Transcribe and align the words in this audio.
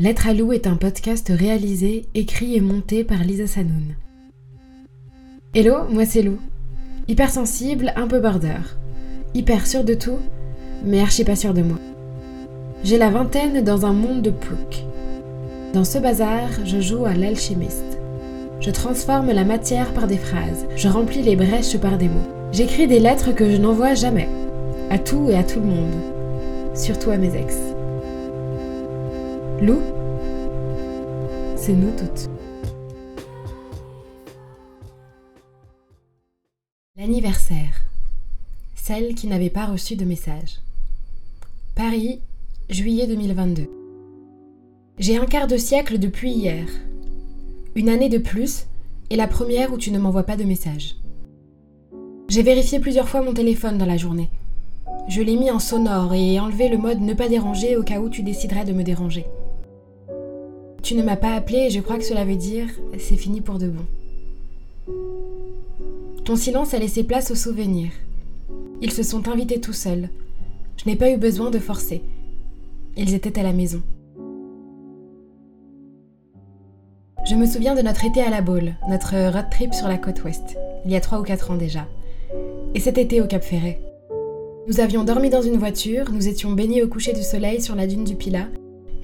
Lettre 0.00 0.28
à 0.28 0.32
Lou 0.32 0.54
est 0.54 0.66
un 0.66 0.76
podcast 0.76 1.30
réalisé, 1.30 2.06
écrit 2.14 2.56
et 2.56 2.62
monté 2.62 3.04
par 3.04 3.18
Lisa 3.18 3.46
Sanoun. 3.46 3.96
Hello, 5.54 5.74
moi 5.90 6.06
c'est 6.06 6.22
Lou. 6.22 6.38
Hypersensible, 7.06 7.92
un 7.96 8.06
peu 8.06 8.18
border. 8.18 8.62
Hyper 9.34 9.66
sûr 9.66 9.84
de 9.84 9.92
tout, 9.92 10.16
mais 10.86 11.02
archi 11.02 11.22
pas 11.22 11.36
sûr 11.36 11.52
de 11.52 11.60
moi. 11.60 11.76
J'ai 12.82 12.96
la 12.96 13.10
vingtaine 13.10 13.62
dans 13.62 13.84
un 13.84 13.92
monde 13.92 14.22
de 14.22 14.30
plouc. 14.30 14.86
Dans 15.74 15.84
ce 15.84 15.98
bazar, 15.98 16.48
je 16.64 16.80
joue 16.80 17.04
à 17.04 17.12
l'alchimiste. 17.12 17.98
Je 18.60 18.70
transforme 18.70 19.32
la 19.32 19.44
matière 19.44 19.92
par 19.92 20.06
des 20.06 20.16
phrases, 20.16 20.64
je 20.76 20.88
remplis 20.88 21.20
les 21.20 21.36
brèches 21.36 21.76
par 21.76 21.98
des 21.98 22.08
mots. 22.08 22.26
J'écris 22.52 22.86
des 22.86 23.00
lettres 23.00 23.34
que 23.34 23.50
je 23.50 23.58
n'envoie 23.58 23.92
jamais, 23.92 24.30
à 24.88 24.98
tout 24.98 25.28
et 25.28 25.36
à 25.36 25.44
tout 25.44 25.60
le 25.60 25.66
monde, 25.66 25.94
surtout 26.74 27.10
à 27.10 27.18
mes 27.18 27.36
ex. 27.36 27.69
Lou, 29.62 29.78
c'est 31.54 31.74
nous 31.74 31.90
toutes. 31.90 32.30
L'anniversaire. 36.96 37.84
Celle 38.74 39.14
qui 39.14 39.26
n'avait 39.26 39.50
pas 39.50 39.66
reçu 39.66 39.96
de 39.96 40.06
message. 40.06 40.60
Paris, 41.74 42.20
juillet 42.70 43.06
2022. 43.06 43.68
J'ai 44.98 45.18
un 45.18 45.26
quart 45.26 45.46
de 45.46 45.58
siècle 45.58 45.98
depuis 45.98 46.30
hier. 46.32 46.66
Une 47.74 47.90
année 47.90 48.08
de 48.08 48.16
plus 48.16 48.64
et 49.10 49.16
la 49.16 49.26
première 49.28 49.74
où 49.74 49.76
tu 49.76 49.90
ne 49.90 49.98
m'envoies 49.98 50.22
pas 50.22 50.38
de 50.38 50.44
message. 50.44 50.96
J'ai 52.30 52.42
vérifié 52.42 52.80
plusieurs 52.80 53.10
fois 53.10 53.20
mon 53.20 53.34
téléphone 53.34 53.76
dans 53.76 53.84
la 53.84 53.98
journée. 53.98 54.30
Je 55.06 55.20
l'ai 55.20 55.36
mis 55.36 55.50
en 55.50 55.58
sonore 55.58 56.14
et 56.14 56.40
enlevé 56.40 56.70
le 56.70 56.78
mode 56.78 57.02
ne 57.02 57.12
pas 57.12 57.28
déranger 57.28 57.76
au 57.76 57.82
cas 57.82 58.00
où 58.00 58.08
tu 58.08 58.22
déciderais 58.22 58.64
de 58.64 58.72
me 58.72 58.84
déranger. 58.84 59.26
Tu 60.90 60.96
ne 60.96 61.04
m'as 61.04 61.14
pas 61.14 61.36
appelé 61.36 61.58
et 61.58 61.70
je 61.70 61.78
crois 61.78 61.98
que 61.98 62.04
cela 62.04 62.24
veut 62.24 62.34
dire 62.34 62.66
c'est 62.98 63.14
fini 63.14 63.40
pour 63.40 63.58
de 63.58 63.68
bon. 63.68 63.84
Ton 66.24 66.34
silence 66.34 66.74
a 66.74 66.80
laissé 66.80 67.04
place 67.04 67.30
aux 67.30 67.36
souvenirs. 67.36 67.92
Ils 68.82 68.90
se 68.90 69.04
sont 69.04 69.28
invités 69.28 69.60
tout 69.60 69.72
seuls. 69.72 70.08
Je 70.76 70.90
n'ai 70.90 70.96
pas 70.96 71.12
eu 71.12 71.16
besoin 71.16 71.52
de 71.52 71.60
forcer. 71.60 72.02
Ils 72.96 73.14
étaient 73.14 73.38
à 73.38 73.44
la 73.44 73.52
maison. 73.52 73.82
Je 77.24 77.36
me 77.36 77.46
souviens 77.46 77.76
de 77.76 77.82
notre 77.82 78.04
été 78.04 78.20
à 78.20 78.30
la 78.30 78.42
Baule, 78.42 78.74
notre 78.88 79.14
road 79.32 79.46
trip 79.48 79.72
sur 79.72 79.86
la 79.86 79.96
côte 79.96 80.24
ouest, 80.24 80.56
il 80.84 80.90
y 80.90 80.96
a 80.96 81.00
trois 81.00 81.20
ou 81.20 81.22
quatre 81.22 81.52
ans 81.52 81.56
déjà. 81.56 81.86
Et 82.74 82.80
cet 82.80 82.98
été 82.98 83.20
au 83.20 83.28
Cap 83.28 83.44
Ferret. 83.44 83.80
Nous 84.66 84.80
avions 84.80 85.04
dormi 85.04 85.30
dans 85.30 85.42
une 85.42 85.56
voiture, 85.56 86.10
nous 86.10 86.26
étions 86.26 86.50
baignés 86.50 86.82
au 86.82 86.88
coucher 86.88 87.12
du 87.12 87.22
soleil 87.22 87.62
sur 87.62 87.76
la 87.76 87.86
dune 87.86 88.02
du 88.02 88.16
Pilat, 88.16 88.48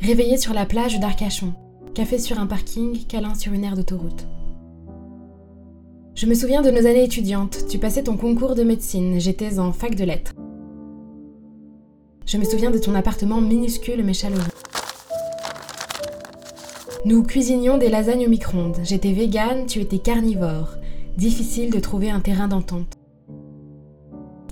réveillés 0.00 0.38
sur 0.38 0.52
la 0.52 0.66
plage 0.66 0.98
d'Arcachon, 0.98 1.54
café 1.96 2.18
sur 2.18 2.38
un 2.38 2.46
parking, 2.46 3.06
câlin 3.06 3.34
sur 3.34 3.54
une 3.54 3.64
aire 3.64 3.74
d'autoroute. 3.74 4.26
Je 6.14 6.26
me 6.26 6.34
souviens 6.34 6.60
de 6.60 6.70
nos 6.70 6.80
années 6.80 7.04
étudiantes, 7.04 7.64
tu 7.70 7.78
passais 7.78 8.02
ton 8.02 8.18
concours 8.18 8.54
de 8.54 8.64
médecine, 8.64 9.18
j'étais 9.18 9.58
en 9.58 9.72
fac 9.72 9.94
de 9.94 10.04
lettres. 10.04 10.34
Je 12.26 12.36
me 12.36 12.44
souviens 12.44 12.70
de 12.70 12.76
ton 12.76 12.94
appartement 12.94 13.40
minuscule 13.40 14.04
mais 14.04 14.12
chaleureux. 14.12 14.44
Nous 17.06 17.22
cuisinions 17.22 17.78
des 17.78 17.88
lasagnes 17.88 18.26
au 18.26 18.30
micro-ondes. 18.30 18.76
J'étais 18.84 19.12
végane, 19.12 19.64
tu 19.64 19.80
étais 19.80 19.98
carnivore. 19.98 20.74
Difficile 21.16 21.70
de 21.70 21.80
trouver 21.80 22.10
un 22.10 22.20
terrain 22.20 22.48
d'entente. 22.48 22.92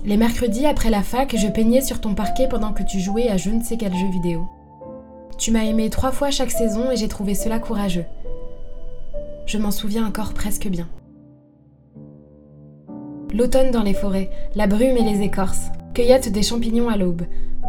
Les 0.03 0.17
mercredis 0.17 0.65
après 0.65 0.89
la 0.89 1.03
fac, 1.03 1.35
je 1.37 1.47
peignais 1.47 1.81
sur 1.81 2.01
ton 2.01 2.15
parquet 2.15 2.47
pendant 2.49 2.73
que 2.73 2.81
tu 2.81 2.99
jouais 2.99 3.29
à 3.29 3.37
je 3.37 3.51
ne 3.51 3.61
sais 3.61 3.77
quel 3.77 3.93
jeu 3.93 4.09
vidéo. 4.09 4.47
Tu 5.37 5.51
m'as 5.51 5.63
aimé 5.63 5.89
trois 5.89 6.11
fois 6.11 6.31
chaque 6.31 6.51
saison 6.51 6.91
et 6.91 6.95
j'ai 6.95 7.09
trouvé 7.09 7.35
cela 7.35 7.59
courageux. 7.59 8.05
Je 9.45 9.57
m'en 9.57 9.71
souviens 9.71 10.07
encore 10.07 10.33
presque 10.33 10.67
bien. 10.67 10.87
L'automne 13.33 13.71
dans 13.71 13.83
les 13.83 13.93
forêts, 13.93 14.29
la 14.55 14.65
brume 14.65 14.95
et 14.95 15.03
les 15.03 15.21
écorces, 15.21 15.67
cueillette 15.93 16.31
des 16.31 16.41
champignons 16.41 16.87
à 16.87 16.95
l'aube, 16.95 17.23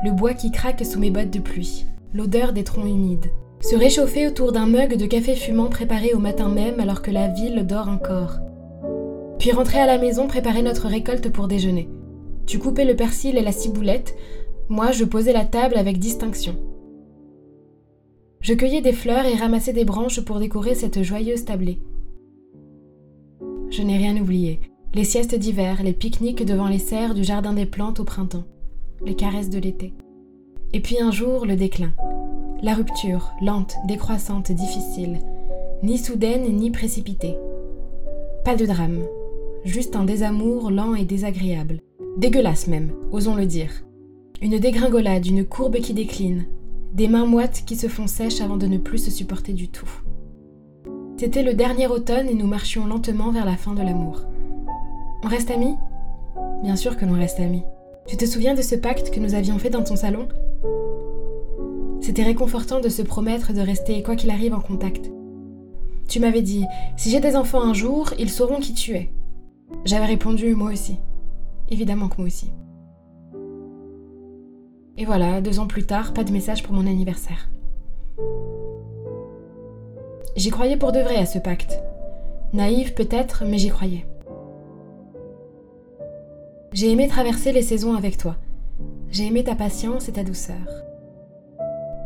le 0.05 0.13
bois 0.13 0.35
qui 0.35 0.53
craque 0.53 0.85
sous 0.85 1.01
mes 1.01 1.11
bottes 1.11 1.33
de 1.33 1.41
pluie, 1.41 1.87
l'odeur 2.15 2.53
des 2.53 2.63
troncs 2.63 2.87
humides. 2.87 3.33
Se 3.61 3.75
réchauffer 3.75 4.29
autour 4.29 4.53
d'un 4.53 4.67
mug 4.67 4.97
de 4.97 5.07
café 5.07 5.35
fumant 5.35 5.69
préparé 5.69 6.15
au 6.15 6.19
matin 6.19 6.49
même 6.49 6.79
alors 6.79 7.03
que 7.03 7.11
la 7.11 7.27
ville 7.27 7.67
dort 7.67 7.89
encore. 7.89 8.39
Puis 9.41 9.51
rentrer 9.51 9.81
à 9.81 9.87
la 9.87 9.99
maison 9.99 10.29
préparer 10.29 10.63
notre 10.63 10.87
récolte 10.87 11.31
pour 11.33 11.49
déjeuner. 11.49 11.89
Tu 12.47 12.61
coupais 12.61 12.85
le 12.85 12.95
persil 12.95 13.37
et 13.37 13.43
la 13.43 13.51
ciboulette, 13.51 14.15
moi 14.69 14.93
je 14.93 15.05
posais 15.05 15.33
la 15.33 15.45
table 15.45 15.77
avec 15.77 15.99
distinction. 15.99 16.55
Je 18.47 18.55
cueillais 18.55 18.81
des 18.81 18.93
fleurs 18.93 19.27
et 19.27 19.35
ramassais 19.35 19.73
des 19.73 19.85
branches 19.85 20.21
pour 20.21 20.39
décorer 20.39 20.77
cette 20.77 21.03
joyeuse 21.03 21.45
tablée. 21.45 21.81
Je 23.71 23.83
n'ai 23.83 23.97
rien 23.97 24.17
oublié. 24.17 24.61
Les 24.95 25.03
siestes 25.03 25.35
d'hiver, 25.35 25.83
les 25.83 25.93
pique-niques 25.93 26.45
devant 26.45 26.69
les 26.69 26.79
serres 26.79 27.15
du 27.15 27.25
jardin 27.25 27.55
des 27.55 27.67
plantes 27.67 27.99
au 27.99 28.05
printemps, 28.05 28.45
les 29.05 29.17
caresses 29.17 29.51
de 29.51 29.59
l'été. 29.59 29.95
Et 30.73 30.79
puis 30.79 31.01
un 31.01 31.11
jour, 31.11 31.45
le 31.45 31.57
déclin. 31.57 31.93
La 32.63 32.75
rupture, 32.75 33.33
lente, 33.43 33.75
décroissante, 33.89 34.53
difficile, 34.53 35.19
ni 35.83 35.99
soudaine 35.99 36.45
ni 36.57 36.71
précipitée. 36.71 37.37
Pas 38.45 38.55
de 38.55 38.65
drame, 38.65 39.01
juste 39.65 39.97
un 39.97 40.05
désamour 40.05 40.71
lent 40.71 40.95
et 40.95 41.05
désagréable. 41.05 41.81
Dégueulasse 42.17 42.69
même, 42.69 42.93
osons 43.11 43.35
le 43.35 43.47
dire. 43.47 43.73
Une 44.41 44.61
dégringolade, 44.61 45.27
une 45.27 45.45
courbe 45.45 45.79
qui 45.79 45.95
décline, 45.95 46.47
des 46.93 47.09
mains 47.09 47.27
moites 47.27 47.65
qui 47.67 47.77
se 47.77 47.89
font 47.89 48.07
sèches 48.07 48.41
avant 48.41 48.57
de 48.57 48.67
ne 48.67 48.79
plus 48.79 48.99
se 48.99 49.11
supporter 49.11 49.53
du 49.53 49.69
tout. 49.69 49.91
C'était 51.19 51.43
le 51.43 51.55
dernier 51.55 51.87
automne 51.87 52.29
et 52.29 52.35
nous 52.35 52.47
marchions 52.47 52.87
lentement 52.87 53.31
vers 53.31 53.45
la 53.45 53.57
fin 53.57 53.75
de 53.75 53.83
l'amour. 53.83 54.23
On 55.25 55.29
reste 55.29 55.51
amis? 55.51 55.75
Bien 56.63 56.77
sûr 56.77 56.97
que 56.97 57.05
l'on 57.05 57.15
reste 57.15 57.41
amis. 57.41 57.63
Tu 58.07 58.17
te 58.17 58.27
souviens 58.27 58.55
de 58.55 58.63
ce 58.63 58.75
pacte 58.75 59.11
que 59.11 59.21
nous 59.21 59.35
avions 59.35 59.59
fait 59.59 59.71
dans 59.71 59.83
ton 59.83 59.97
salon? 59.97 60.29
C'était 62.01 62.23
réconfortant 62.23 62.81
de 62.81 62.89
se 62.89 63.03
promettre 63.03 63.53
de 63.53 63.61
rester 63.61 64.03
quoi 64.03 64.15
qu'il 64.15 64.31
arrive 64.31 64.55
en 64.55 64.61
contact. 64.61 65.11
Tu 66.09 66.21
m'avais 66.21 66.43
dit, 66.43 66.65
si 66.97 67.11
j'ai 67.11 67.21
des 67.21 67.35
enfants 67.35 67.63
un 67.63 67.75
jour, 67.75 68.13
ils 68.19 68.31
sauront 68.31 68.61
qui 68.61 68.75
tu 68.75 68.93
es. 68.93 69.11
J'avais 69.85 70.07
répondu, 70.07 70.55
moi 70.55 70.71
aussi. 70.71 70.99
Évidemment 71.69 72.09
que 72.09 72.19
moi 72.19 72.27
aussi. 72.27 72.53
Et 74.99 75.05
voilà, 75.05 75.41
deux 75.41 75.59
ans 75.61 75.67
plus 75.67 75.85
tard, 75.85 76.15
pas 76.15 76.25
de 76.25 76.33
message 76.33 76.63
pour 76.63 76.73
mon 76.73 76.87
anniversaire. 76.87 77.49
J'y 80.37 80.51
croyais 80.51 80.77
pour 80.77 80.93
de 80.93 81.01
vrai 81.01 81.17
à 81.17 81.27
ce 81.27 81.39
pacte. 81.39 81.81
Naïve 82.53 82.95
peut-être, 82.95 83.45
mais 83.47 83.59
j'y 83.59 83.69
croyais. 83.69 84.07
J'ai 86.73 86.91
aimé 86.91 87.09
traverser 87.09 87.53
les 87.53 87.63
saisons 87.63 87.95
avec 87.95 88.17
toi. 88.17 88.37
J'ai 89.11 89.27
aimé 89.27 89.45
ta 89.45 89.55
patience 89.55 90.09
et 90.09 90.13
ta 90.13 90.25
douceur. 90.25 90.85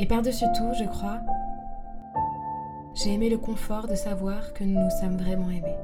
Et 0.00 0.06
par-dessus 0.06 0.46
tout, 0.56 0.72
je 0.78 0.84
crois, 0.84 1.18
j'ai 2.94 3.12
aimé 3.12 3.30
le 3.30 3.38
confort 3.38 3.86
de 3.86 3.94
savoir 3.94 4.52
que 4.52 4.64
nous 4.64 4.80
nous 4.80 4.90
sommes 5.00 5.16
vraiment 5.16 5.50
aimés. 5.50 5.76